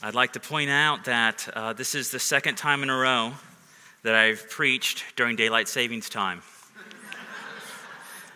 [0.00, 3.32] I'd like to point out that uh, this is the second time in a row
[4.04, 6.42] that I've preached during daylight savings time.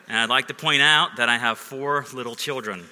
[0.08, 2.84] and I'd like to point out that I have four little children.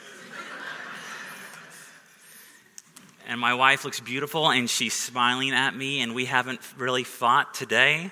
[3.26, 7.54] and my wife looks beautiful and she's smiling at me, and we haven't really fought
[7.54, 8.10] today.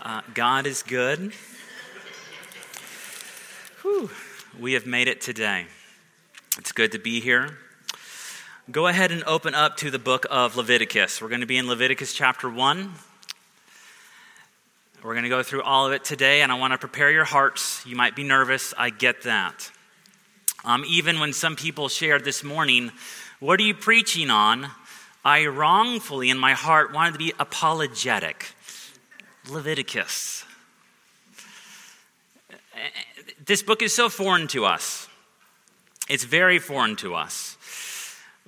[0.00, 1.32] Uh, God is good.
[3.82, 4.10] Whew
[4.58, 5.66] we have made it today.
[6.58, 7.56] It's good to be here.
[8.70, 11.20] Go ahead and open up to the book of Leviticus.
[11.20, 12.92] We're going to be in Leviticus chapter 1.
[15.02, 17.24] We're going to go through all of it today, and I want to prepare your
[17.24, 17.84] hearts.
[17.86, 19.70] You might be nervous, I get that.
[20.64, 22.92] Um, even when some people shared this morning,
[23.40, 24.68] What are you preaching on?
[25.24, 28.54] I wrongfully, in my heart, wanted to be apologetic.
[29.48, 30.44] Leviticus
[33.44, 35.08] this book is so foreign to us.
[36.08, 37.56] It's very foreign to us.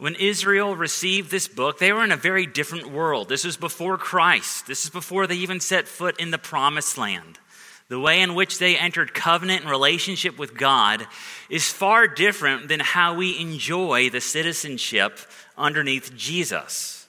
[0.02, 3.28] When Israel received this book, they were in a very different world.
[3.28, 4.66] This was before Christ.
[4.66, 7.38] This is before they even set foot in the promised land.
[7.86, 11.06] The way in which they entered covenant and relationship with God
[11.48, 15.20] is far different than how we enjoy the citizenship
[15.56, 17.06] underneath Jesus.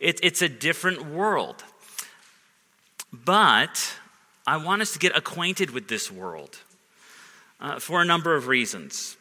[0.00, 1.62] It, it's a different world.
[3.12, 3.94] But
[4.44, 6.58] I want us to get acquainted with this world
[7.60, 9.16] uh, for a number of reasons.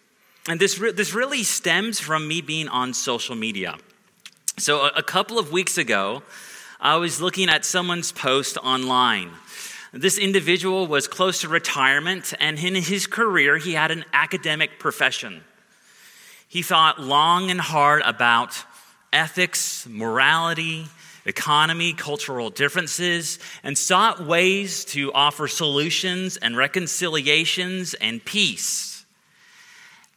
[0.47, 3.77] And this, re- this really stems from me being on social media.
[4.57, 6.21] So, a, a couple of weeks ago,
[6.79, 9.31] I was looking at someone's post online.
[9.93, 15.43] This individual was close to retirement, and in his career, he had an academic profession.
[16.47, 18.63] He thought long and hard about
[19.13, 20.87] ethics, morality,
[21.25, 28.92] economy, cultural differences, and sought ways to offer solutions and reconciliations and peace.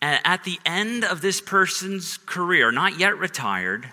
[0.03, 3.89] At the end of this person's career, not yet retired,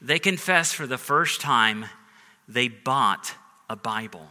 [0.00, 1.86] they confess for the first time
[2.48, 3.34] they bought
[3.68, 4.28] a Bible.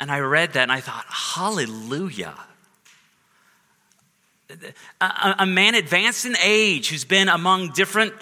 [0.00, 2.34] And I read that and I thought, hallelujah.
[5.00, 8.14] A, a man advanced in age who's been among different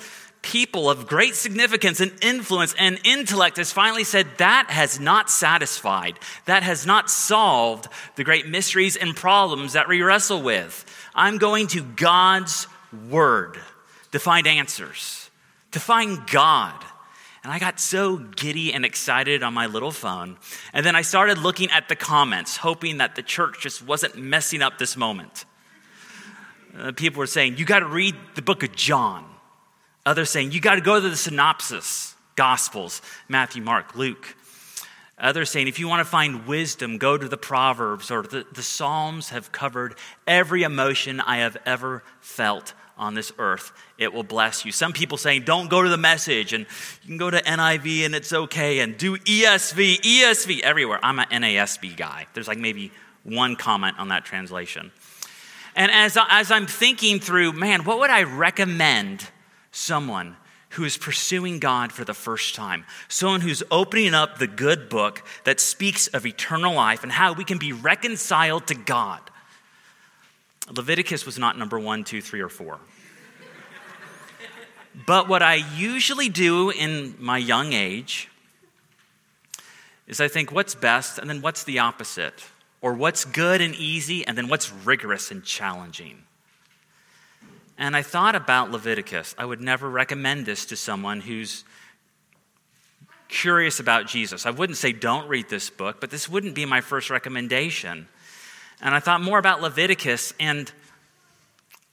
[0.42, 6.18] people of great significance and influence and intellect has finally said that has not satisfied,
[6.46, 10.84] that has not solved the great mysteries and problems that we wrestle with.
[11.14, 12.66] I'm going to God's
[13.08, 13.58] Word
[14.12, 15.30] to find answers,
[15.72, 16.74] to find God.
[17.42, 20.36] And I got so giddy and excited on my little phone.
[20.72, 24.60] And then I started looking at the comments, hoping that the church just wasn't messing
[24.60, 25.46] up this moment.
[26.76, 29.24] Uh, people were saying, You got to read the book of John.
[30.06, 31.82] Others saying, you got to go to the synoptic,
[32.36, 34.34] Gospels, Matthew, Mark, Luke.
[35.18, 38.62] Others saying, if you want to find wisdom, go to the Proverbs or the, the
[38.62, 39.94] Psalms have covered
[40.26, 43.72] every emotion I have ever felt on this earth.
[43.98, 44.72] It will bless you.
[44.72, 46.66] Some people saying, don't go to the message and
[47.02, 51.00] you can go to NIV and it's okay and do ESV, ESV everywhere.
[51.02, 52.26] I'm an NASB guy.
[52.32, 52.90] There's like maybe
[53.22, 54.92] one comment on that translation.
[55.76, 59.28] And as, as I'm thinking through, man, what would I recommend
[59.70, 60.36] someone
[60.70, 65.22] who is pursuing God for the first time, someone who's opening up the good book
[65.44, 69.20] that speaks of eternal life and how we can be reconciled to God.
[70.70, 72.78] Leviticus was not number one, two, three, or four.
[75.06, 78.28] but what I usually do in my young age
[80.06, 82.44] is I think what's best and then what's the opposite,
[82.80, 86.22] or what's good and easy and then what's rigorous and challenging.
[87.80, 89.34] And I thought about Leviticus.
[89.38, 91.64] I would never recommend this to someone who's
[93.28, 94.44] curious about Jesus.
[94.44, 98.06] I wouldn't say don't read this book, but this wouldn't be my first recommendation.
[98.82, 100.70] And I thought more about Leviticus, and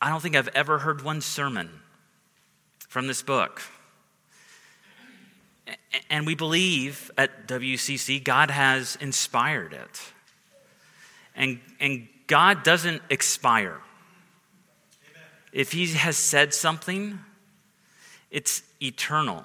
[0.02, 1.70] I don't think I've ever heard one sermon
[2.90, 3.62] from this book.
[6.10, 10.02] And we believe at WCC God has inspired it.
[11.34, 13.80] And, and God doesn't expire.
[15.58, 17.18] If he has said something,
[18.30, 19.44] it's eternal.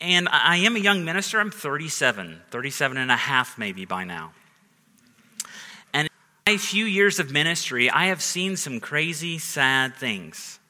[0.00, 1.40] And I am a young minister.
[1.40, 4.30] I'm 37, 37 and a half maybe by now.
[5.92, 6.06] And
[6.46, 10.60] in my few years of ministry, I have seen some crazy, sad things.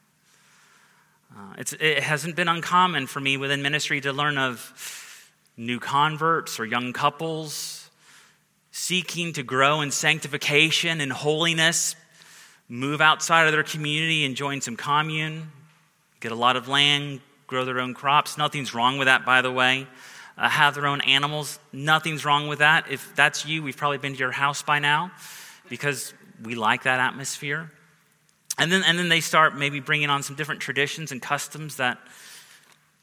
[1.31, 6.65] Uh, it hasn't been uncommon for me within ministry to learn of new converts or
[6.65, 7.84] young couples
[8.77, 11.95] seeking to grow in sanctification and holiness,
[12.67, 15.49] move outside of their community and join some commune,
[16.19, 18.37] get a lot of land, grow their own crops.
[18.37, 19.87] Nothing's wrong with that, by the way.
[20.37, 21.57] Uh, have their own animals.
[21.71, 22.91] Nothing's wrong with that.
[22.91, 25.09] If that's you, we've probably been to your house by now
[25.69, 26.13] because
[26.43, 27.71] we like that atmosphere.
[28.57, 31.97] And then, and then they start maybe bringing on some different traditions and customs that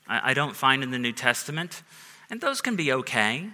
[0.06, 1.82] I, I don't find in the New Testament.
[2.28, 3.48] And those can be okay.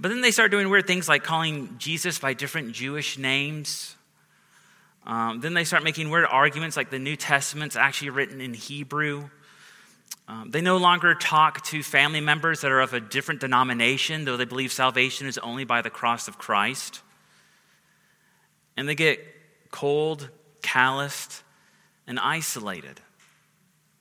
[0.00, 3.96] But then they start doing weird things like calling Jesus by different Jewish names.
[5.06, 9.28] Um, then they start making weird arguments like the New Testament's actually written in Hebrew.
[10.26, 14.38] Um, they no longer talk to family members that are of a different denomination, though
[14.38, 17.02] they believe salvation is only by the cross of Christ.
[18.78, 19.20] And they get
[19.70, 20.30] cold,
[20.62, 21.42] calloused,
[22.06, 23.00] and isolated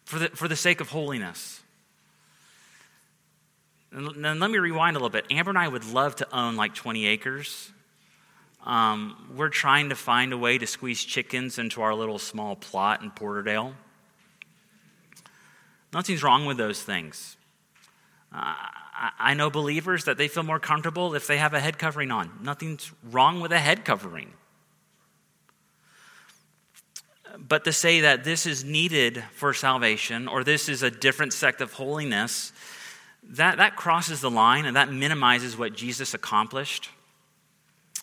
[0.06, 1.62] for the, for the sake of holiness.
[3.92, 5.26] And let me rewind a little bit.
[5.32, 7.72] Amber and I would love to own like 20 acres.
[8.66, 13.02] Um, we're trying to find a way to squeeze chickens into our little small plot
[13.02, 13.74] in Porterdale.
[15.94, 17.38] Nothing's wrong with those things.
[18.32, 18.54] Uh,
[19.18, 22.32] I know believers that they feel more comfortable if they have a head covering on.
[22.44, 24.34] Nothing's wrong with a head covering.
[27.38, 31.62] But to say that this is needed for salvation or this is a different sect
[31.62, 32.52] of holiness
[33.30, 36.90] that, that crosses the line and that minimizes what Jesus accomplished.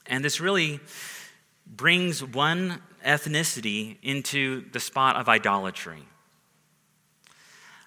[0.07, 0.81] And this really
[1.67, 6.03] brings one ethnicity into the spot of idolatry.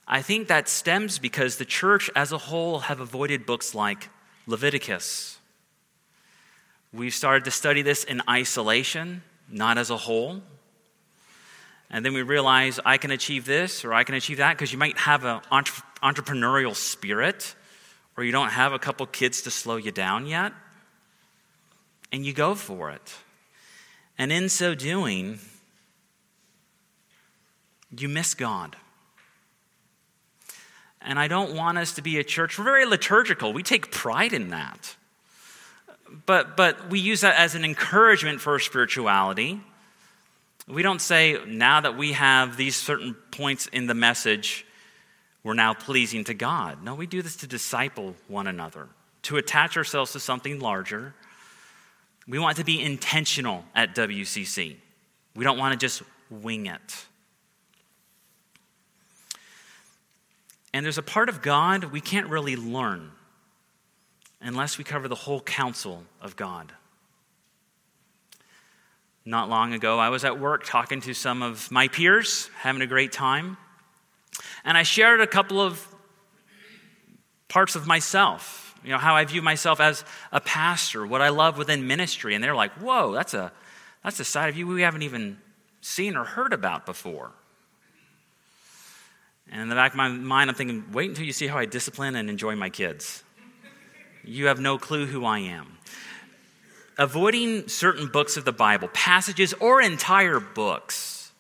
[0.08, 4.10] I think that stems because the church as a whole have avoided books like
[4.48, 5.38] Leviticus.
[6.92, 10.42] We've started to study this in isolation, not as a whole.
[11.92, 14.80] And then we realize I can achieve this or I can achieve that because you
[14.80, 17.56] might have an entre- entrepreneurial spirit
[18.20, 20.52] or you don't have a couple kids to slow you down yet.
[22.12, 23.16] And you go for it.
[24.18, 25.40] And in so doing,
[27.98, 28.76] you miss God.
[31.02, 33.54] And I don't want us to be a church, we're very liturgical.
[33.54, 34.98] We take pride in that.
[36.26, 39.62] But, but we use that as an encouragement for spirituality.
[40.68, 44.66] We don't say, now that we have these certain points in the message,
[45.44, 46.84] we're now pleasing to God.
[46.84, 48.90] No, we do this to disciple one another,
[49.24, 51.14] to attach ourselves to something larger.
[52.28, 54.76] We want to be intentional at WCC.
[55.36, 57.06] We don't want to just wing it.
[60.74, 63.12] And there's a part of God we can't really learn
[64.42, 66.72] unless we cover the whole counsel of God.
[69.26, 72.88] Not long ago, I was at work talking to some of my peers, having a
[72.88, 73.58] great time.
[74.64, 75.86] And I shared a couple of
[77.48, 81.58] parts of myself, you know, how I view myself as a pastor, what I love
[81.58, 82.36] within ministry.
[82.36, 83.52] And they're like, whoa, that's a,
[84.04, 85.38] that's a side of you we haven't even
[85.82, 87.32] seen or heard about before.
[89.52, 91.66] And in the back of my mind, I'm thinking, wait until you see how I
[91.66, 93.24] discipline and enjoy my kids.
[94.24, 95.80] You have no clue who I am
[97.00, 101.32] avoiding certain books of the Bible, passages or entire books,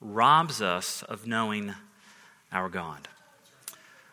[0.00, 1.74] robs us of knowing
[2.54, 3.08] our God.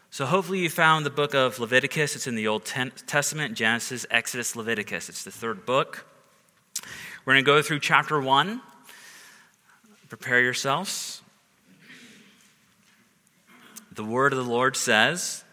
[0.09, 2.17] So, hopefully, you found the book of Leviticus.
[2.17, 5.07] It's in the Old Testament Genesis, Exodus, Leviticus.
[5.07, 6.05] It's the third book.
[7.23, 8.61] We're going to go through chapter one.
[10.09, 11.21] Prepare yourselves.
[13.93, 15.45] The word of the Lord says,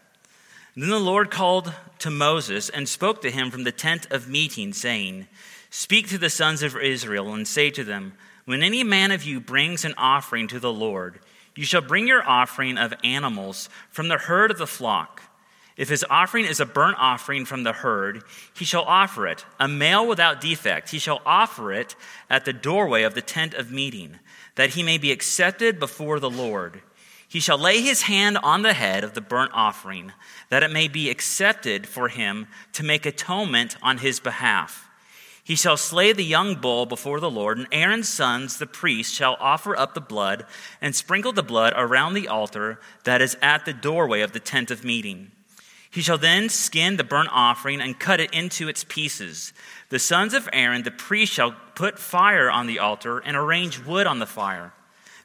[0.75, 4.73] Then the Lord called to Moses and spoke to him from the tent of meeting,
[4.73, 5.27] saying,
[5.69, 8.13] Speak to the sons of Israel and say to them,
[8.45, 11.19] When any man of you brings an offering to the Lord,
[11.59, 15.21] you shall bring your offering of animals from the herd of the flock.
[15.75, 18.23] If his offering is a burnt offering from the herd,
[18.55, 20.91] he shall offer it, a male without defect.
[20.91, 21.97] He shall offer it
[22.29, 24.19] at the doorway of the tent of meeting,
[24.55, 26.81] that he may be accepted before the Lord.
[27.27, 30.13] He shall lay his hand on the head of the burnt offering,
[30.47, 34.88] that it may be accepted for him to make atonement on his behalf.
[35.49, 39.35] He shall slay the young bull before the Lord, and Aaron's sons, the priests, shall
[39.39, 40.45] offer up the blood
[40.79, 44.69] and sprinkle the blood around the altar that is at the doorway of the tent
[44.69, 45.31] of meeting.
[45.89, 49.51] He shall then skin the burnt offering and cut it into its pieces.
[49.89, 54.05] The sons of Aaron, the priest, shall put fire on the altar and arrange wood
[54.05, 54.73] on the fire.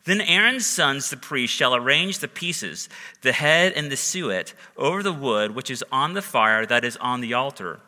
[0.04, 2.88] Then Aaron's sons, the priests, shall arrange the pieces,
[3.21, 6.97] the head and the suet, over the wood which is on the fire that is
[6.97, 7.81] on the altar.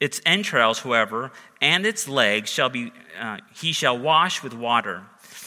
[0.00, 5.02] Its entrails, however, and its legs shall be, uh, he shall wash with water.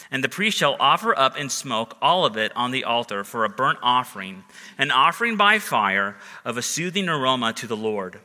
[0.09, 3.45] And the priest shall offer up in smoke all of it on the altar for
[3.45, 4.43] a burnt offering,
[4.77, 8.19] an offering by fire of a soothing aroma to the Lord.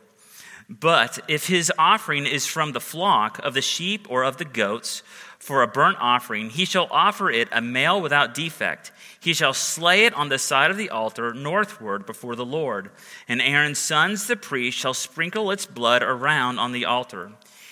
[0.69, 5.05] But if his offering is from the flock of the sheep or of the goats
[5.47, 8.91] for a burnt offering, he shall offer it a male without defect.
[9.21, 12.91] He shall slay it on the side of the altar northward before the Lord.
[13.29, 17.31] And Aaron's sons, the priests, shall sprinkle its blood around on the altar.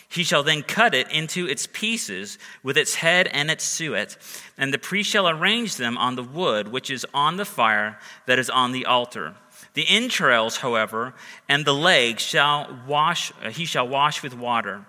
[0.08, 4.18] He shall then cut it into its pieces with its head and its suet,
[4.56, 8.38] and the priest shall arrange them on the wood which is on the fire that
[8.38, 9.34] is on the altar.
[9.72, 11.12] The entrails, however,
[11.48, 14.86] and the legs shall wash, he shall wash with water.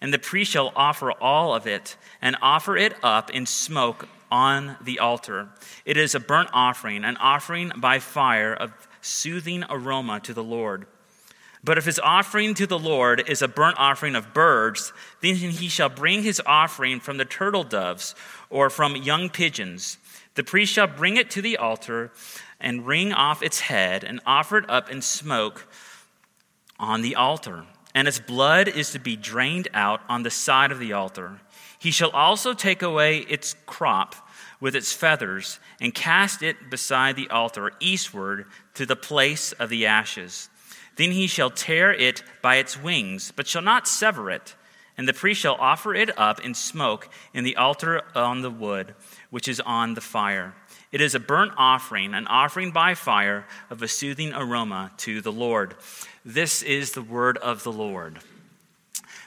[0.00, 4.76] And the priest shall offer all of it, and offer it up in smoke on
[4.80, 5.48] the altar.
[5.84, 10.86] It is a burnt offering, an offering by fire of soothing aroma to the Lord.
[11.64, 15.68] But if his offering to the Lord is a burnt offering of birds, then he
[15.68, 18.14] shall bring his offering from the turtle doves
[18.48, 19.98] or from young pigeons.
[20.34, 22.12] The priest shall bring it to the altar
[22.60, 25.66] and wring off its head and offer it up in smoke
[26.78, 27.64] on the altar.
[27.94, 31.40] And its blood is to be drained out on the side of the altar.
[31.78, 34.14] He shall also take away its crop
[34.60, 39.86] with its feathers and cast it beside the altar eastward to the place of the
[39.86, 40.48] ashes.
[40.96, 44.56] Then he shall tear it by its wings, but shall not sever it.
[44.96, 48.96] And the priest shall offer it up in smoke in the altar on the wood,
[49.30, 50.54] which is on the fire.
[50.90, 55.30] It is a burnt offering, an offering by fire of a soothing aroma to the
[55.30, 55.76] Lord.
[56.30, 58.18] This is the word of the Lord.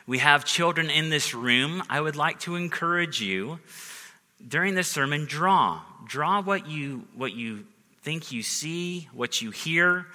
[0.05, 1.81] We have children in this room.
[1.89, 3.57] I would like to encourage you
[4.47, 5.81] during this sermon draw.
[6.05, 7.65] Draw what you what you
[8.03, 10.05] think you see, what you hear.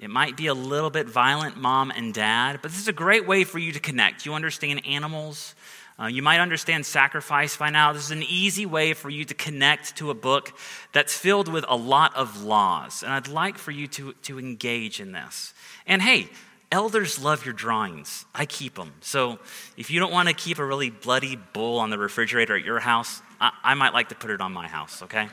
[0.00, 3.28] It might be a little bit violent, mom and dad, but this is a great
[3.28, 4.26] way for you to connect.
[4.26, 5.54] You understand animals.
[6.00, 7.92] Uh, you might understand sacrifice by now.
[7.92, 10.52] This is an easy way for you to connect to a book
[10.92, 13.04] that's filled with a lot of laws.
[13.04, 15.54] And I'd like for you to, to engage in this.
[15.86, 16.28] And hey,
[16.72, 18.24] elders love your drawings.
[18.34, 18.92] I keep them.
[19.00, 19.38] So
[19.76, 22.80] if you don't want to keep a really bloody bull on the refrigerator at your
[22.80, 25.28] house, I, I might like to put it on my house, okay?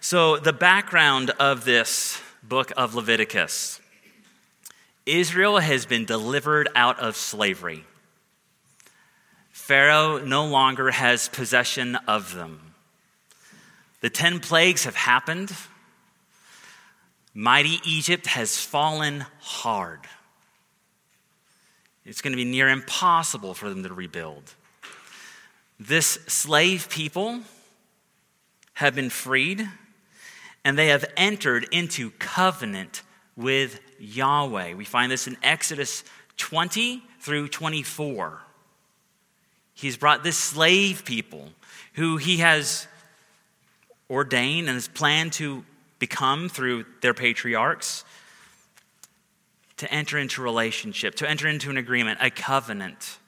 [0.00, 3.80] So, the background of this book of Leviticus
[5.04, 7.84] Israel has been delivered out of slavery.
[9.50, 12.74] Pharaoh no longer has possession of them.
[14.00, 15.52] The 10 plagues have happened.
[17.38, 20.00] Mighty Egypt has fallen hard.
[22.06, 24.54] It's going to be near impossible for them to rebuild.
[25.78, 27.42] This slave people
[28.72, 29.68] have been freed
[30.64, 33.02] and they have entered into covenant
[33.36, 34.72] with Yahweh.
[34.72, 36.04] We find this in Exodus
[36.38, 38.40] 20 through 24.
[39.74, 41.50] He's brought this slave people
[41.92, 42.88] who he has
[44.08, 45.66] ordained and has planned to
[45.98, 48.04] become through their patriarchs
[49.78, 53.18] to enter into relationship, to enter into an agreement, a covenant.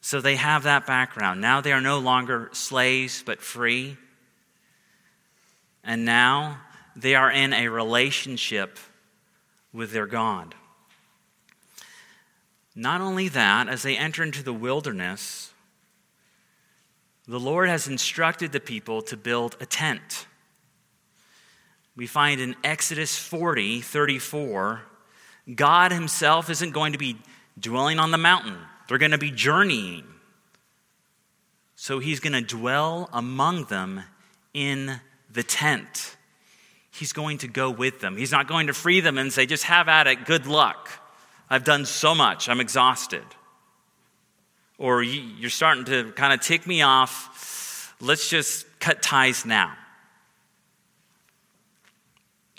[0.00, 1.40] So they have that background.
[1.40, 3.96] Now they are no longer slaves, but free.
[5.84, 6.58] And now
[6.94, 8.78] they are in a relationship
[9.72, 10.54] with their God.
[12.74, 15.52] Not only that, as they enter into the wilderness,
[17.26, 20.26] the Lord has instructed the people to build a tent.
[21.96, 24.82] We find in Exodus 40 34,
[25.54, 27.18] God Himself isn't going to be
[27.58, 28.56] dwelling on the mountain,
[28.88, 30.04] they're going to be journeying.
[31.74, 34.02] So He's going to dwell among them
[34.54, 36.16] in the tent.
[36.90, 38.16] He's going to go with them.
[38.16, 40.90] He's not going to free them and say, just have at it, good luck.
[41.48, 43.24] I've done so much, I'm exhausted.
[44.78, 47.94] Or you're starting to kind of tick me off.
[48.00, 49.74] Let's just cut ties now.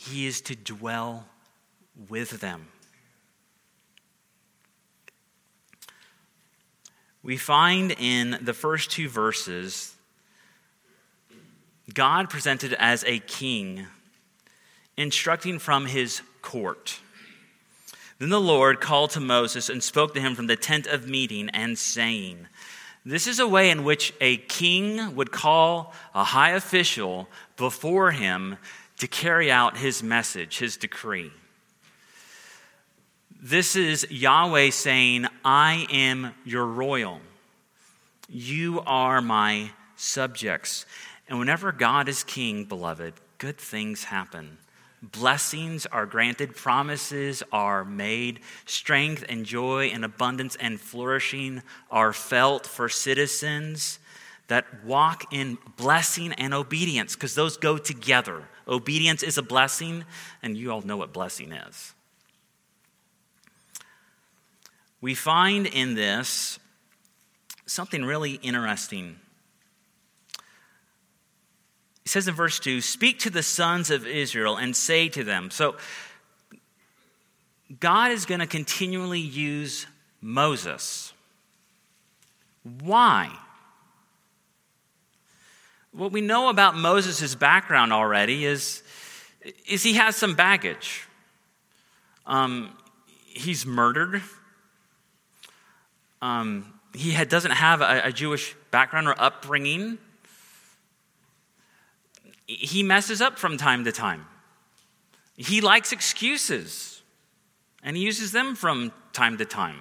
[0.10, 1.26] He is to dwell
[2.10, 2.68] with them.
[7.22, 9.96] We find in the first two verses
[11.94, 13.88] God presented as a king,
[14.98, 17.00] instructing from his court.
[18.20, 21.50] Then the Lord called to Moses and spoke to him from the tent of meeting
[21.50, 22.48] and saying,
[23.06, 28.58] This is a way in which a king would call a high official before him
[28.98, 31.32] to carry out his message, his decree.
[33.42, 37.20] This is Yahweh saying, I am your royal.
[38.30, 40.86] You are my subjects.
[41.28, 44.58] And whenever God is king, beloved, good things happen.
[45.12, 52.66] blessings are granted, promises are made, strength and joy and abundance and flourishing are felt
[52.66, 54.00] for citizens
[54.48, 58.44] that walk in blessing and obedience, because those go together.
[58.68, 60.04] Obedience is a blessing,
[60.42, 61.94] and you all know what blessing is.
[65.02, 66.60] We find in this
[67.66, 69.18] something really interesting.
[72.04, 75.52] He says in verse 2 Speak to the sons of Israel and say to them.
[75.52, 75.76] So,
[77.80, 79.88] God is going to continually use
[80.22, 81.14] Moses.
[82.64, 83.36] Why?
[85.94, 88.84] What we know about Moses' background already is,
[89.68, 91.08] is he has some baggage.
[92.26, 92.76] Um,
[93.26, 94.22] he's murdered.
[96.22, 99.98] Um, he had, doesn't have a, a Jewish background or upbringing
[102.46, 104.26] he messes up from time to time.
[105.36, 107.02] He likes excuses,
[107.84, 109.80] and he uses them from time to time.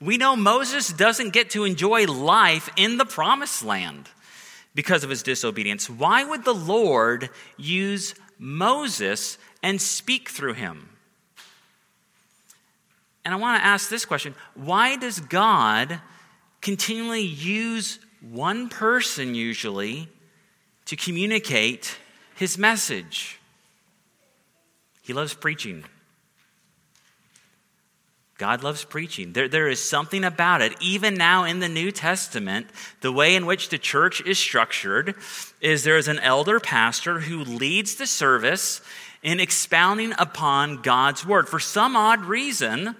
[0.00, 4.10] We know Moses doesn't get to enjoy life in the promised land
[4.76, 5.90] because of his disobedience.
[5.90, 10.90] Why would the Lord use Moses and speak through him?
[13.24, 16.00] And I want to ask this question why does God
[16.60, 20.08] continually use one person, usually,
[20.86, 21.96] to communicate
[22.34, 23.38] his message.
[25.02, 25.84] He loves preaching.
[28.38, 29.32] God loves preaching.
[29.32, 30.74] There, there is something about it.
[30.80, 32.66] Even now in the New Testament,
[33.00, 35.14] the way in which the church is structured
[35.62, 38.82] is there is an elder pastor who leads the service
[39.22, 41.48] in expounding upon God's word.
[41.48, 42.94] For some odd reason,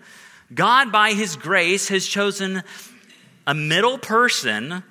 [0.54, 2.62] God, by his grace, has chosen
[3.46, 4.82] a middle person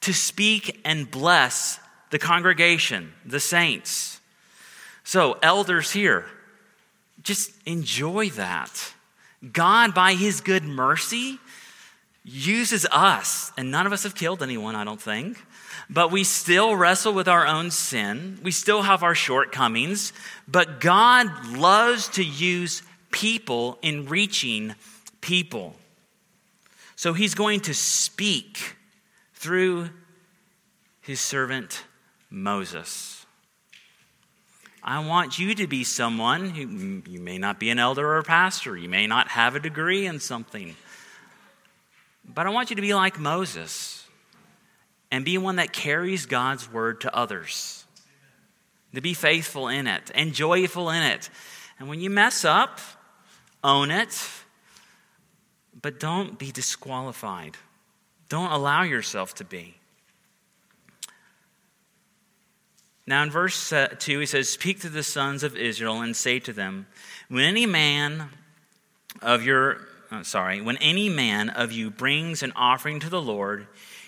[0.00, 1.78] to speak and bless
[2.10, 4.20] the congregation, the saints.
[5.02, 6.24] So, elders here,
[7.22, 8.93] just enjoy that.
[9.52, 11.38] God, by his good mercy,
[12.24, 15.38] uses us, and none of us have killed anyone, I don't think.
[15.90, 18.38] But we still wrestle with our own sin.
[18.42, 20.12] We still have our shortcomings.
[20.48, 24.74] But God loves to use people in reaching
[25.20, 25.74] people.
[26.96, 28.76] So he's going to speak
[29.34, 29.90] through
[31.02, 31.84] his servant
[32.30, 33.13] Moses.
[34.86, 38.18] I want you to be someone who mm, you may not be an elder or
[38.18, 40.76] a pastor, you may not have a degree in something,
[42.22, 44.06] but I want you to be like Moses
[45.10, 47.86] and be one that carries God's word to others,
[48.94, 51.30] to be faithful in it and joyful in it.
[51.78, 52.78] And when you mess up,
[53.62, 54.28] own it,
[55.80, 57.56] but don't be disqualified.
[58.28, 59.76] Don't allow yourself to be.
[63.06, 66.38] Now, in verse uh, 2, he says, Speak to the sons of Israel and say
[66.40, 66.86] to them,
[67.28, 68.30] When any man
[69.20, 69.78] of your,
[70.10, 73.66] uh, sorry, when any man of you brings an offering to the Lord,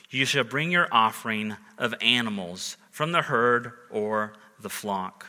[0.08, 5.26] you shall bring your offering of animals from the herd or the flock.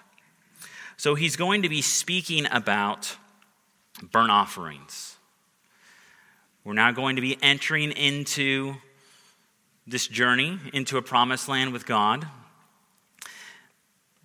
[0.96, 3.18] So he's going to be speaking about
[4.12, 5.18] burnt offerings.
[6.64, 8.76] We're now going to be entering into
[9.86, 12.28] this journey into a promised land with God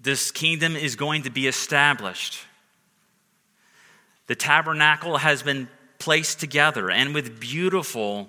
[0.03, 2.45] this kingdom is going to be established.
[4.27, 8.29] The tabernacle has been placed together and with beautiful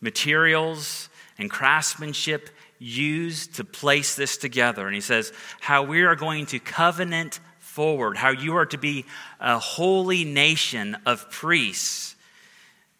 [0.00, 4.86] materials and craftsmanship used to place this together.
[4.86, 9.04] And he says, How we are going to covenant forward, how you are to be
[9.38, 12.16] a holy nation of priests,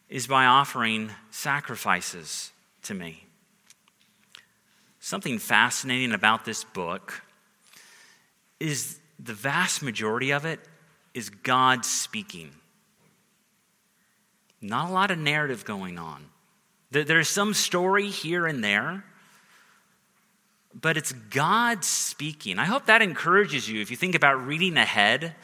[0.08, 2.52] is by offering sacrifices
[2.84, 3.24] to me.
[5.00, 7.22] Something fascinating about this book
[8.60, 10.60] is the vast majority of it
[11.14, 12.50] is God speaking.
[14.60, 16.26] Not a lot of narrative going on.
[16.90, 19.04] There's some story here and there,
[20.74, 22.58] but it's God speaking.
[22.58, 25.34] I hope that encourages you if you think about reading ahead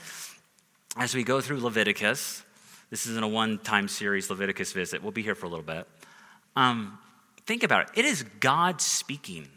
[0.96, 2.42] as we go through Leviticus.
[2.90, 5.86] This isn't a one time series Leviticus visit, we'll be here for a little bit.
[6.54, 6.98] Um,
[7.46, 8.00] think about it.
[8.00, 9.48] It is God speaking.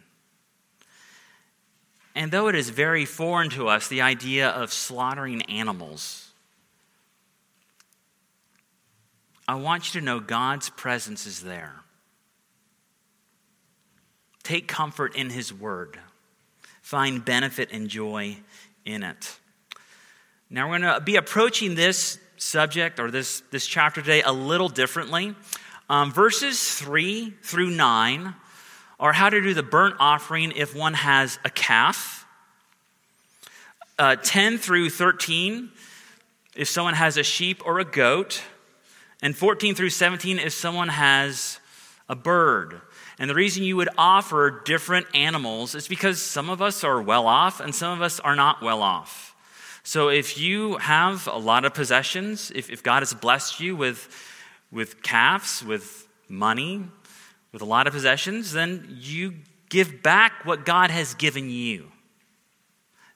[2.16, 6.32] And though it is very foreign to us, the idea of slaughtering animals,
[9.48, 11.76] I want you to know God's presence is there.
[14.44, 16.00] Take comfort in His Word,
[16.82, 18.38] find benefit and joy
[18.86, 19.38] in it.
[20.50, 24.70] Now, we're going to be approaching this subject or this, this chapter today a little
[24.70, 25.36] differently.
[25.90, 28.36] Um, verses 3 through 9
[29.00, 32.26] or how to do the burnt offering if one has a calf.
[33.98, 35.70] uh, 10 through 13,
[36.56, 38.42] if someone has a sheep or a goat.
[39.22, 41.60] And 14 through 17, if someone has
[42.10, 42.82] a bird.
[43.18, 47.26] And the reason you would offer different animals is because some of us are well
[47.28, 49.34] off and some of us are not well off.
[49.84, 54.10] So if you have a lot of possessions, if, if God has blessed you with,
[54.72, 56.84] with calves, with money,
[57.56, 59.34] with a lot of possessions, then you
[59.70, 61.90] give back what God has given you.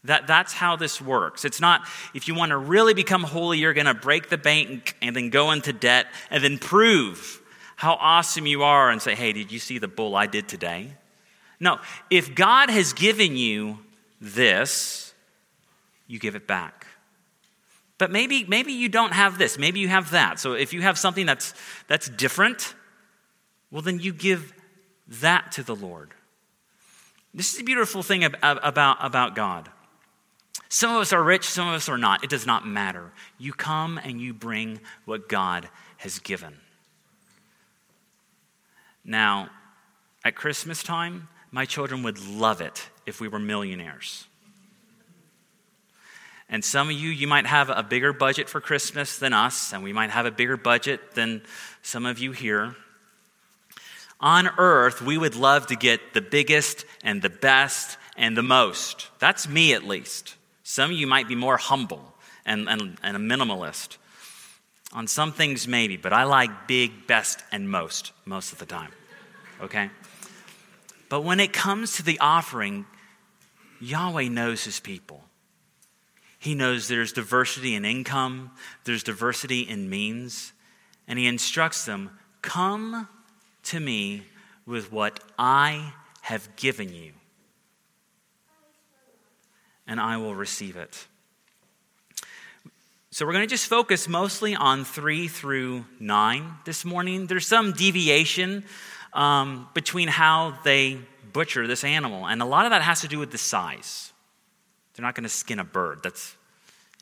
[0.05, 1.43] That, that's how this works.
[1.43, 1.81] It's not
[2.13, 5.29] if you want to really become holy, you're going to break the bank and then
[5.29, 7.41] go into debt and then prove
[7.75, 10.93] how awesome you are and say, hey, did you see the bull I did today?
[11.59, 13.79] No, if God has given you
[14.21, 15.13] this,
[16.07, 16.87] you give it back.
[17.97, 19.57] But maybe, maybe you don't have this.
[19.57, 20.39] Maybe you have that.
[20.39, 21.53] So if you have something that's,
[21.89, 22.73] that's different,
[23.71, 24.53] well, then you give
[25.07, 26.11] that to the Lord.
[27.33, 29.69] This is a beautiful thing about, about God.
[30.69, 32.23] Some of us are rich, some of us are not.
[32.23, 33.11] It does not matter.
[33.37, 36.57] You come and you bring what God has given.
[39.03, 39.49] Now,
[40.23, 44.27] at Christmas time, my children would love it if we were millionaires.
[46.49, 49.83] And some of you, you might have a bigger budget for Christmas than us, and
[49.83, 51.43] we might have a bigger budget than
[51.81, 52.75] some of you here.
[54.21, 59.07] On earth, we would love to get the biggest and the best and the most.
[59.19, 60.35] That's me, at least.
[60.63, 62.13] Some of you might be more humble
[62.45, 63.97] and, and, and a minimalist.
[64.91, 68.91] On some things, maybe, but I like big, best, and most most of the time.
[69.61, 69.89] Okay?
[71.09, 72.85] But when it comes to the offering,
[73.79, 75.23] Yahweh knows his people.
[76.39, 78.51] He knows there's diversity in income,
[78.83, 80.53] there's diversity in means,
[81.07, 83.07] and he instructs them come
[83.63, 84.23] to me
[84.65, 87.13] with what I have given you
[89.89, 91.07] and I will receive it.
[93.11, 97.25] So, we're going to just focus mostly on 3 through 9 this morning.
[97.25, 98.63] There's some deviation
[99.13, 100.99] um, between how they
[101.33, 104.13] butcher this animal, and a lot of that has to do with the size.
[104.93, 106.35] They're not going to skin a bird, that's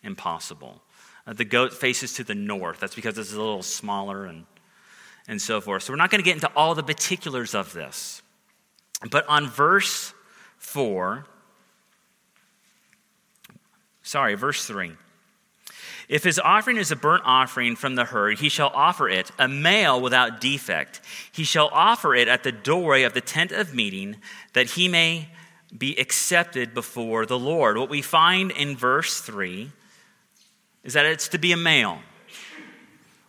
[0.02, 0.82] impossible.
[1.28, 4.46] Uh, the goat faces to the north, that's because it's a little smaller and,
[5.28, 5.84] and so forth.
[5.84, 8.22] So, we're not going to get into all the particulars of this.
[9.10, 10.14] But on verse
[10.58, 11.26] 4,
[14.08, 14.94] Sorry, verse 3.
[16.08, 19.50] If his offering is a burnt offering from the herd, he shall offer it, a
[19.50, 21.02] male without defect.
[21.30, 24.16] He shall offer it at the doorway of the tent of meeting,
[24.54, 25.28] that he may
[25.78, 27.78] be accepted before the Lord.
[27.78, 29.72] What we find in verse 3
[30.86, 32.00] is that it's to be a male.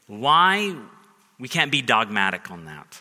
[0.07, 0.77] Why?
[1.39, 3.01] We can't be dogmatic on that.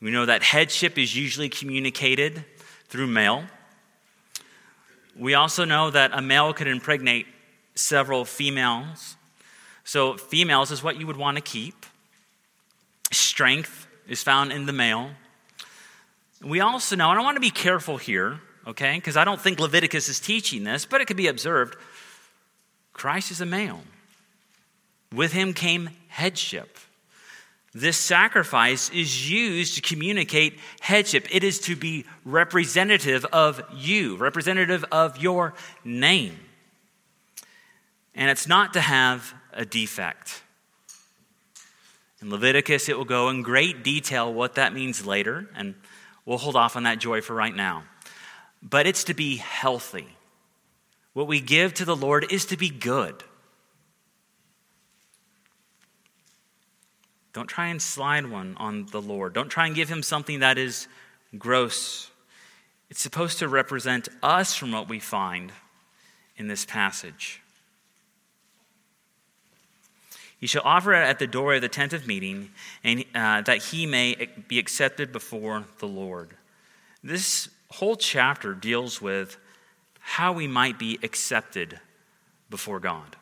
[0.00, 2.44] We know that headship is usually communicated
[2.88, 3.44] through male.
[5.16, 7.26] We also know that a male could impregnate
[7.74, 9.16] several females.
[9.84, 11.86] So, females is what you would want to keep.
[13.10, 15.10] Strength is found in the male.
[16.42, 19.58] We also know, and I want to be careful here, okay, because I don't think
[19.58, 21.76] Leviticus is teaching this, but it could be observed
[22.92, 23.80] Christ is a male.
[25.12, 26.78] With him came headship.
[27.72, 31.28] This sacrifice is used to communicate headship.
[31.30, 35.54] It is to be representative of you, representative of your
[35.84, 36.36] name.
[38.14, 40.42] And it's not to have a defect.
[42.20, 45.74] In Leviticus, it will go in great detail what that means later, and
[46.26, 47.84] we'll hold off on that joy for right now.
[48.62, 50.08] But it's to be healthy.
[51.12, 53.22] What we give to the Lord is to be good.
[57.32, 59.32] Don't try and slide one on the Lord.
[59.32, 60.88] Don't try and give him something that is
[61.38, 62.10] gross.
[62.90, 65.52] It's supposed to represent us from what we find
[66.36, 67.40] in this passage.
[70.40, 72.50] He shall offer it at the door of the tent of meeting,
[72.82, 76.30] and uh, that he may be accepted before the Lord.
[77.04, 79.36] This whole chapter deals with
[80.00, 81.78] how we might be accepted
[82.48, 83.16] before God.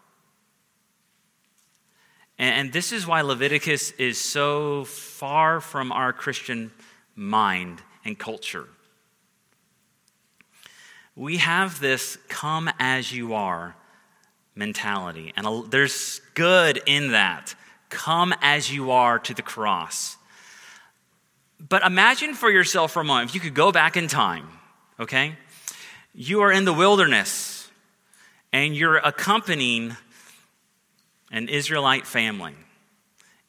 [2.39, 6.71] And, this is why Leviticus is so far from our Christian
[7.17, 8.69] mind and culture.
[11.17, 13.75] We have this come as you are
[14.55, 17.57] mentality, and there's good in that.
[17.89, 20.17] Come as you are to the cross.
[21.59, 24.47] But imagine for yourself for a moment, if you could go back in time,
[25.01, 25.35] okay?
[26.15, 27.69] You are in the wilderness
[28.53, 29.97] and you're accompanying
[31.31, 32.55] an Israelite family.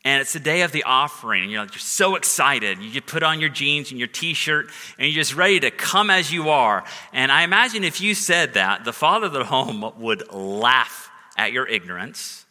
[0.06, 1.44] and it's the day of the offering.
[1.44, 2.80] And you're, like, you're so excited.
[2.80, 6.10] You put on your jeans and your t shirt, and you're just ready to come
[6.10, 6.84] as you are.
[7.12, 11.52] And I imagine if you said that, the father of the home would laugh at
[11.52, 12.46] your ignorance,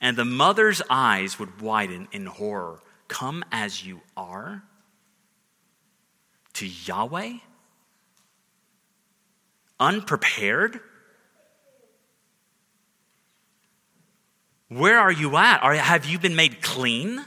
[0.00, 2.78] and the mother's eyes would widen in horror.
[3.08, 4.62] Come as you are?
[6.54, 7.34] To Yahweh?
[9.80, 10.80] Unprepared?
[14.74, 15.62] Where are you at?
[15.62, 17.22] Are, have you been made clean?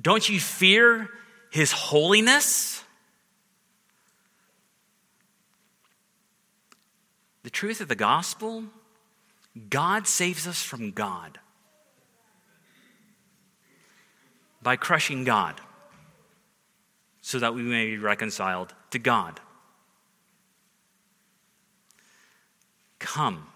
[0.00, 1.10] Don't you fear
[1.50, 2.84] his holiness?
[7.42, 8.64] The truth of the gospel
[9.68, 11.38] God saves us from God
[14.62, 15.60] by crushing God
[17.22, 19.40] so that we may be reconciled to God.
[22.98, 23.48] Come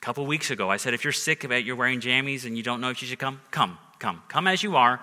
[0.00, 2.62] a couple weeks ago, I said, if you're sick about you're wearing jammies and you
[2.62, 4.22] don't know if you should come, come, come.
[4.28, 5.00] Come as you are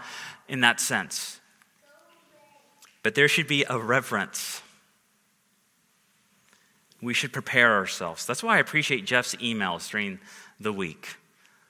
[0.47, 1.39] in that sense.
[3.03, 4.61] But there should be a reverence.
[7.01, 8.25] We should prepare ourselves.
[8.25, 10.19] That's why I appreciate Jeff's emails during
[10.59, 11.17] the week.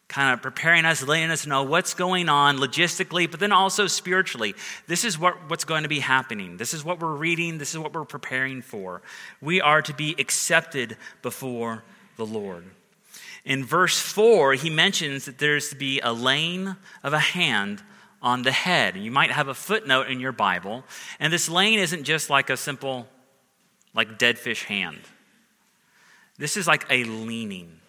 [0.08, 4.54] Kind of preparing us, letting us know what's going on logistically, but then also spiritually.
[4.88, 6.58] This is what, what's going to be happening.
[6.58, 7.58] This is what we're reading.
[7.58, 9.02] This is what we're preparing for.
[9.42, 11.84] We are to be accepted before
[12.18, 12.66] the Lord.
[13.46, 17.84] In verse 4, he mentions that there's to be a laying of a hand
[18.22, 18.98] on the head.
[18.98, 20.84] You might have a footnote in your Bible,
[21.20, 23.08] and this laying isn't just like a simple,
[23.94, 25.00] like dead fish hand.
[26.38, 27.80] This is like a leaning.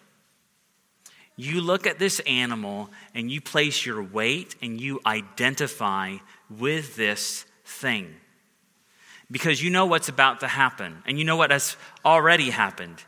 [1.35, 6.17] You look at this animal and you place your weight and you identify
[6.49, 8.15] with this thing
[9.29, 13.03] because you know what's about to happen and you know what has already happened.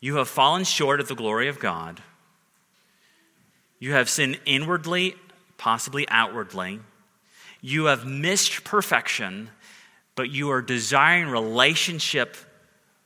[0.00, 2.02] You have fallen short of the glory of God.
[3.80, 5.14] You have sinned inwardly,
[5.56, 6.80] possibly outwardly.
[7.60, 9.50] You have missed perfection,
[10.14, 12.36] but you are desiring relationship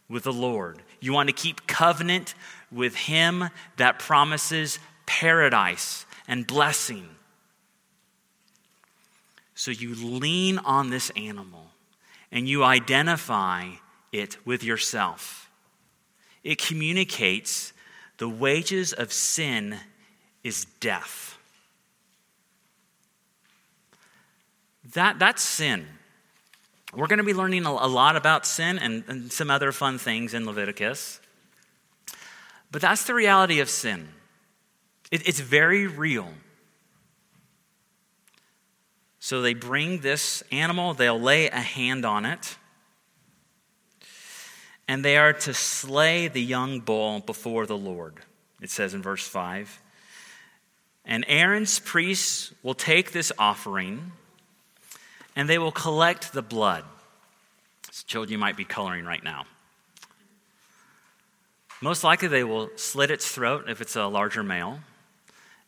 [0.09, 0.83] with the Lord.
[1.01, 2.35] You want to keep covenant
[2.71, 7.09] with Him that promises paradise and blessing.
[9.55, 11.71] So you lean on this animal
[12.31, 13.69] and you identify
[14.11, 15.42] it with yourself
[16.45, 17.73] it communicates
[18.19, 19.77] the wages of sin
[20.43, 21.39] is death.
[24.95, 25.87] That, that's sin.
[26.95, 30.35] We're going to be learning a, lot about sin and, and some other fun things
[30.35, 31.21] in Leviticus.
[32.71, 34.09] But that's the reality of sin.
[35.11, 36.29] It, it's very real.
[39.21, 42.57] So they bring this animal, they'll lay a hand on it
[44.93, 48.17] and they are to slay the young bull before the Lord.
[48.61, 49.81] It says in verse 5.
[51.07, 54.13] And Aaron's priests will take this offering
[55.35, 56.85] and they will collect the blood.
[58.07, 59.47] children you might be coloring right now.
[61.81, 64.81] Most likely they will slit its throat if it's a larger male,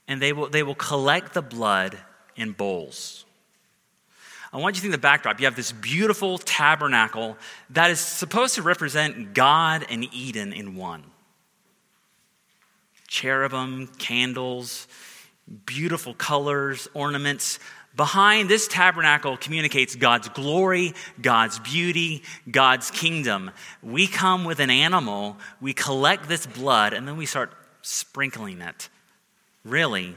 [0.06, 1.96] and they will, they will collect the blood
[2.36, 3.24] in bowls.
[4.54, 5.40] I want you to think the backdrop.
[5.40, 7.36] You have this beautiful tabernacle
[7.70, 11.02] that is supposed to represent God and Eden in one.
[13.08, 14.86] Cherubim, candles,
[15.66, 17.58] beautiful colors, ornaments.
[17.96, 23.50] Behind this tabernacle communicates God's glory, God's beauty, God's kingdom.
[23.82, 28.88] We come with an animal, we collect this blood, and then we start sprinkling it.
[29.64, 30.14] Really,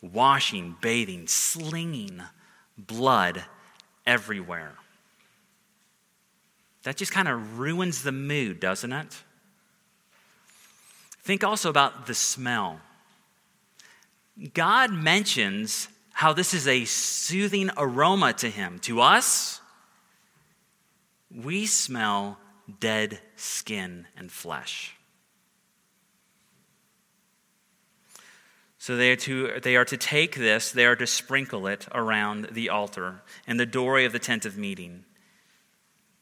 [0.00, 2.22] washing, bathing, slinging
[2.86, 3.44] blood
[4.06, 4.72] everywhere.
[6.82, 9.22] That just kind of ruins the mood, doesn't it?
[11.22, 12.80] Think also about the smell.
[14.54, 18.78] God mentions how this is a soothing aroma to him.
[18.80, 19.60] To us,
[21.34, 22.38] we smell
[22.80, 24.96] dead skin and flesh.
[28.82, 32.48] So they are, to, they are to take this, they are to sprinkle it around
[32.50, 35.04] the altar and the doorway of the tent of meeting.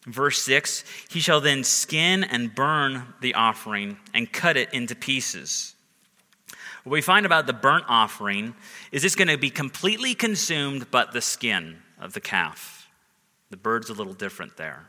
[0.04, 5.74] Verse 6 He shall then skin and burn the offering and cut it into pieces.
[6.84, 8.54] What we find about the burnt offering
[8.92, 12.90] is it's going to be completely consumed but the skin of the calf.
[13.48, 14.86] The bird's a little different there.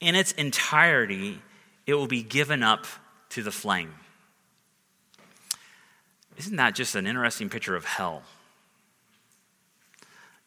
[0.00, 1.40] In its entirety,
[1.86, 2.86] it will be given up
[3.28, 3.94] to the flame.
[6.36, 8.22] Isn't that just an interesting picture of hell?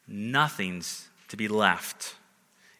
[0.07, 2.15] Nothing's to be left,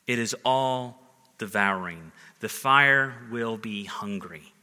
[0.08, 1.02] it is all
[1.38, 2.12] devouring.
[2.40, 4.54] The fire will be hungry.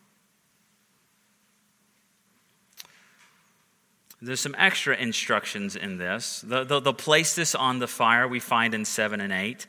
[4.20, 6.40] There's some extra instructions in this.
[6.40, 9.66] They'll, they'll, place this on the fire, we find in 7 and 8,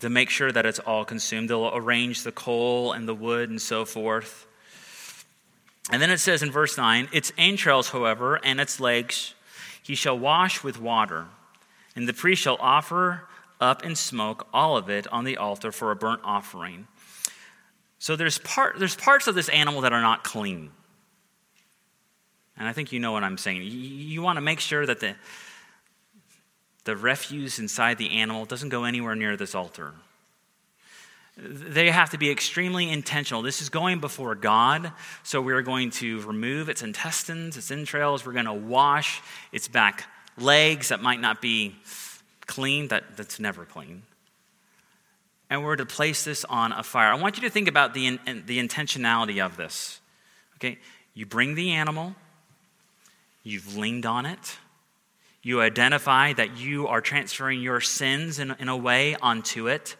[0.00, 1.48] to make sure that it's all consumed.
[1.48, 4.45] They'll arrange the coal and the wood and so forth.
[5.90, 9.34] And then it says in verse 9, its entrails, however, and its legs
[9.82, 11.26] he shall wash with water,
[11.94, 13.28] and the priest shall offer
[13.60, 16.88] up in smoke all of it on the altar for a burnt offering.
[17.98, 20.70] So there's, part, there's parts of this animal that are not clean.
[22.58, 23.62] And I think you know what I'm saying.
[23.62, 25.14] You, you want to make sure that the,
[26.84, 29.94] the refuse inside the animal doesn't go anywhere near this altar.
[31.36, 33.42] They have to be extremely intentional.
[33.42, 38.24] This is going before God, so we're going to remove its intestines, its entrails.
[38.24, 39.20] We're going to wash
[39.52, 40.04] its back
[40.38, 41.76] legs that might not be
[42.46, 44.02] clean, that, that's never clean.
[45.50, 47.12] And we're to place this on a fire.
[47.12, 50.00] I want you to think about the, the intentionality of this.
[50.56, 50.78] Okay?
[51.12, 52.14] You bring the animal,
[53.42, 54.56] you've leaned on it,
[55.42, 59.96] you identify that you are transferring your sins in, in a way onto it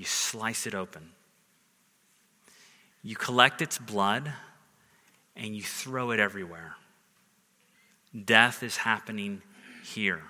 [0.00, 1.10] you slice it open.
[3.02, 4.32] You collect its blood
[5.36, 6.76] and you throw it everywhere.
[8.24, 9.42] Death is happening
[9.84, 10.22] here.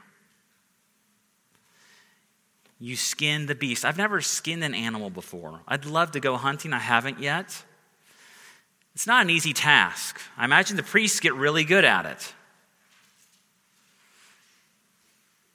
[2.80, 3.84] You skin the beast.
[3.84, 5.60] I've never skinned an animal before.
[5.68, 6.72] I'd love to go hunting.
[6.72, 7.62] I haven't yet.
[8.96, 10.20] It's not an easy task.
[10.36, 12.34] I imagine the priests get really good at it.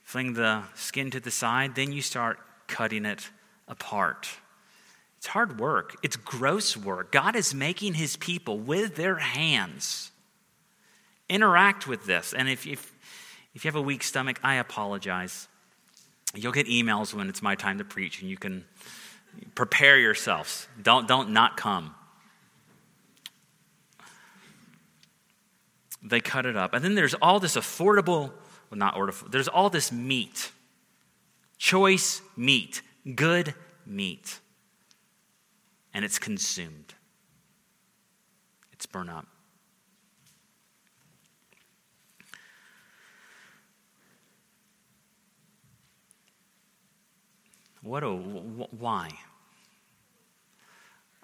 [0.05, 3.29] Fling the skin to the side, then you start cutting it
[3.67, 4.27] apart.
[5.17, 7.11] It's hard work, it's gross work.
[7.11, 10.11] God is making his people with their hands
[11.29, 12.33] interact with this.
[12.33, 12.93] And if, if,
[13.53, 15.47] if you have a weak stomach, I apologize.
[16.35, 18.65] You'll get emails when it's my time to preach, and you can
[19.55, 20.67] prepare yourselves.
[20.81, 21.95] Don't, don't not come.
[26.03, 26.73] They cut it up.
[26.73, 28.31] And then there's all this affordable,
[28.69, 30.51] well, not affordable, there's all this meat,
[31.57, 32.81] choice meat
[33.13, 33.53] good
[33.85, 34.39] meat,
[35.93, 36.95] and it's consumed.
[38.71, 39.27] It's burned up.
[47.81, 49.11] What a, why?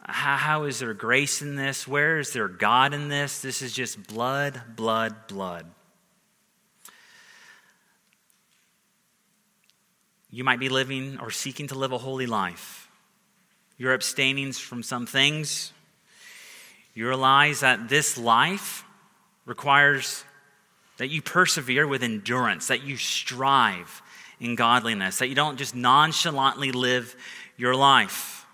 [0.04, 1.88] How, how is there grace in this?
[1.88, 3.42] Where is there God in this?
[3.42, 5.66] This is just blood, blood, blood.
[10.32, 12.90] You might be living or seeking to live a holy life.
[13.78, 15.74] You're abstaining from some things.
[16.94, 18.86] You realize that this life
[19.46, 20.24] requires
[20.98, 24.02] that you persevere with endurance, that you strive
[24.40, 27.16] in godliness, that you don't just nonchalantly live
[27.58, 28.46] your life.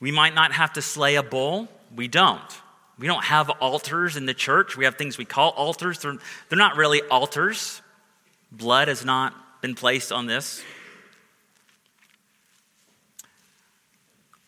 [0.00, 2.42] We might not have to slay a bull, we don't.
[2.98, 4.76] We don't have altars in the church.
[4.76, 6.00] We have things we call altars.
[6.00, 6.18] They're,
[6.48, 7.80] they're not really altars.
[8.50, 10.62] Blood has not been placed on this.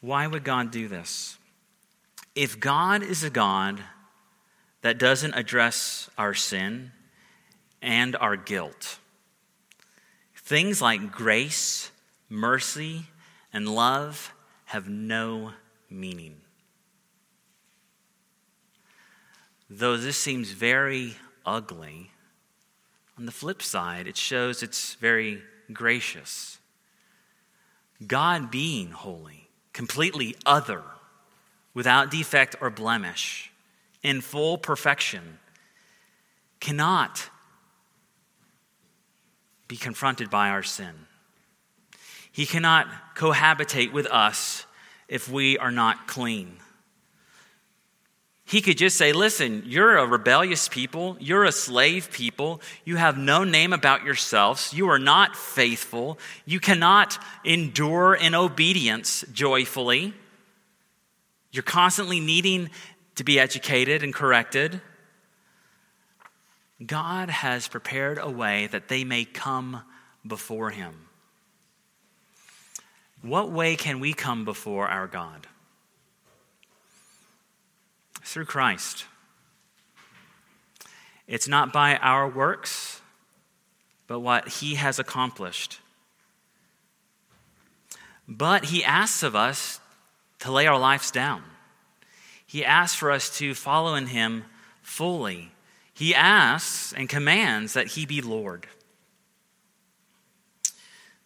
[0.01, 1.37] Why would God do this?
[2.35, 3.83] If God is a God
[4.83, 6.93] that doesn't address our sin
[7.83, 8.99] and our guilt,
[10.37, 11.91] things like grace,
[12.29, 13.07] mercy,
[13.53, 14.33] and love
[14.67, 15.53] have no
[15.91, 16.37] meaning.
[19.69, 22.11] Though this seems very ugly,
[23.19, 26.59] on the flip side, it shows it's very gracious.
[28.07, 30.83] God being holy completely other,
[31.75, 33.51] without defect or blemish,
[34.03, 35.39] in full perfection,
[36.59, 37.31] cannot
[39.69, 41.07] be confronted by our sin.
[42.33, 44.67] He cannot cohabitate with us
[45.09, 46.57] if we are not clean.
[48.51, 51.17] He could just say, Listen, you're a rebellious people.
[51.21, 52.61] You're a slave people.
[52.85, 54.75] You have no name about yourselves.
[54.75, 56.19] You are not faithful.
[56.47, 60.15] You cannot endure in obedience joyfully.
[61.53, 62.71] You're constantly needing
[63.15, 64.81] to be educated and corrected.
[66.85, 69.83] God has prepared a way that they may come
[70.27, 71.07] before Him.
[73.23, 75.47] What way can we come before our God?
[78.31, 79.07] Through Christ.
[81.27, 83.01] It's not by our works,
[84.07, 85.81] but what He has accomplished.
[88.29, 89.81] But He asks of us
[90.41, 91.43] to lay our lives down.
[92.47, 94.45] He asks for us to follow in Him
[94.81, 95.53] fully.
[95.93, 98.67] He asks and commands that He be Lord.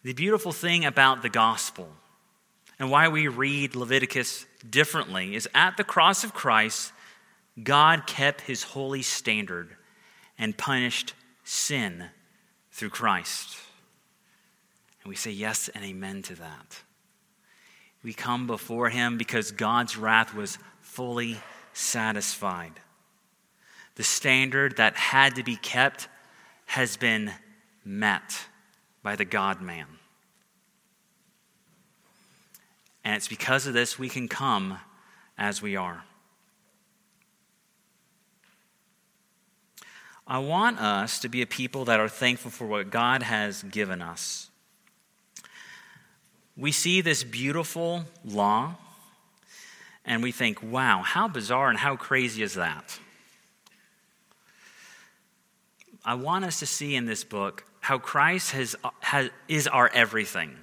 [0.03, 1.89] The beautiful thing about the gospel
[2.77, 6.91] and why we read Leviticus differently is at the cross of Christ,
[7.61, 9.75] God kept his holy standard
[10.37, 12.05] and punished sin
[12.71, 13.57] through Christ.
[15.03, 16.81] And we say yes and amen to that.
[18.03, 21.37] We come before him because God's wrath was fully
[21.73, 22.73] satisfied.
[23.95, 26.09] The standard that had to be kept
[26.65, 27.31] has been
[27.83, 28.45] met
[29.01, 29.87] by the God man.
[33.03, 34.79] And it's because of this we can come
[35.37, 36.03] as we are.
[40.27, 44.01] I want us to be a people that are thankful for what God has given
[44.01, 44.49] us.
[46.57, 48.75] We see this beautiful law
[50.03, 52.99] and we think, wow, how bizarre and how crazy is that?
[56.03, 59.89] I want us to see in this book how Christ has, uh, has, is our
[59.89, 60.55] everything.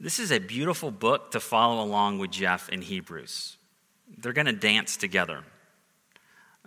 [0.00, 3.56] This is a beautiful book to follow along with Jeff in Hebrews.
[4.16, 5.42] They're going to dance together.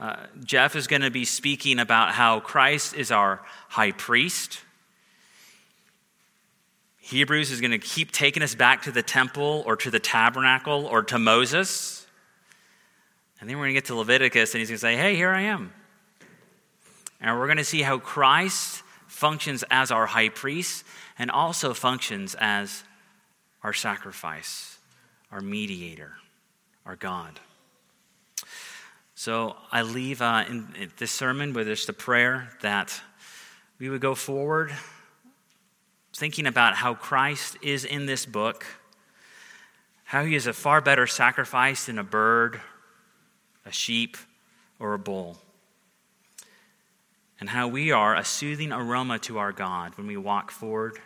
[0.01, 3.39] Uh, Jeff is going to be speaking about how Christ is our
[3.69, 4.59] high priest.
[6.97, 10.87] Hebrews is going to keep taking us back to the temple or to the tabernacle
[10.87, 12.07] or to Moses.
[13.39, 15.29] And then we're going to get to Leviticus and he's going to say, Hey, here
[15.29, 15.71] I am.
[17.19, 20.83] And we're going to see how Christ functions as our high priest
[21.19, 22.83] and also functions as
[23.61, 24.79] our sacrifice,
[25.31, 26.13] our mediator,
[26.87, 27.39] our God.
[29.21, 32.99] So I leave uh, in, in this sermon with just a prayer that
[33.77, 34.73] we would go forward
[36.11, 38.65] thinking about how Christ is in this book,
[40.05, 42.61] how he is a far better sacrifice than a bird,
[43.63, 44.17] a sheep,
[44.79, 45.37] or a bull,
[47.39, 50.97] and how we are a soothing aroma to our God when we walk forward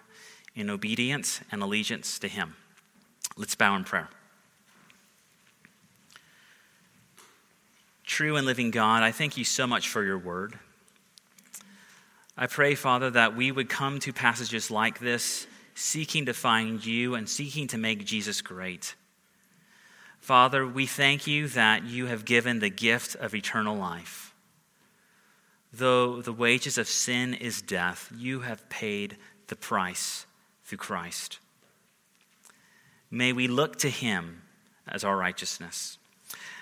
[0.55, 2.55] in obedience and allegiance to him.
[3.35, 4.07] Let's bow in prayer.
[8.05, 10.59] True and living God, I thank you so much for your word.
[12.37, 17.15] I pray, Father, that we would come to passages like this seeking to find you
[17.15, 18.95] and seeking to make Jesus great.
[20.19, 24.33] Father, we thank you that you have given the gift of eternal life.
[25.73, 30.25] Though the wages of sin is death, you have paid the price
[30.63, 31.39] through Christ.
[33.11, 34.41] May we look to him
[34.87, 35.97] as our righteousness.